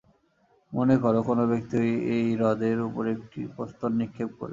[0.73, 1.77] মনে কর, কোন ব্যক্তি
[2.15, 4.49] এই হ্রদের উপর একটি প্রস্তর নিক্ষেপ করিল।